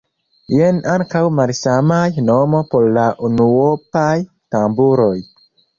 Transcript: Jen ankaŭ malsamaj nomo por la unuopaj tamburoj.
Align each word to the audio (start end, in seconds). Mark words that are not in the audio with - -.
Jen 0.53 0.79
ankaŭ 0.93 1.21
malsamaj 1.41 2.01
nomo 2.31 2.63
por 2.73 2.91
la 2.99 3.07
unuopaj 3.29 4.13
tamburoj. 4.57 5.17